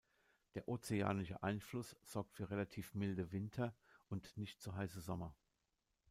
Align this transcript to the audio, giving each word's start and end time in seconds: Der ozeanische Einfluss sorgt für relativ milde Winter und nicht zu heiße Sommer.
Der 0.55 0.67
ozeanische 0.67 1.43
Einfluss 1.43 1.95
sorgt 2.01 2.33
für 2.33 2.49
relativ 2.49 2.95
milde 2.95 3.31
Winter 3.31 3.75
und 4.09 4.35
nicht 4.35 4.59
zu 4.59 4.73
heiße 4.73 4.99
Sommer. 4.99 5.35